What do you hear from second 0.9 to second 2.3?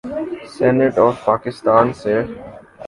Of Pakistan سے۔